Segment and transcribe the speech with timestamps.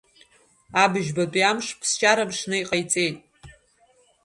[0.81, 3.17] Абжьбатәи амш ԥсшьара мшны иҟаиҵеит.